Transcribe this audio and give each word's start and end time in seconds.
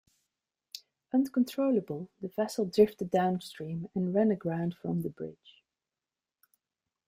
Uncontrollable, 1.13 2.09
the 2.21 2.27
vessel 2.29 2.65
drifted 2.65 3.11
downstream 3.11 3.87
and 3.93 4.15
ran 4.15 4.31
aground 4.31 4.75
from 4.75 5.03
the 5.03 5.11
bridge. 5.11 5.61